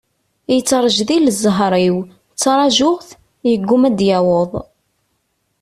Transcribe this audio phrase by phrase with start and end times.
[0.53, 3.09] Yettrejdil zher-iw, ttrajuɣ-t,
[3.49, 4.51] yegguma ad d-yaweḍ.